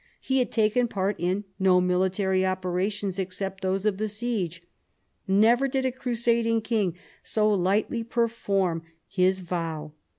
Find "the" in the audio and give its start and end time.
3.99-4.07